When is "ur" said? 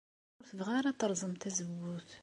0.39-0.45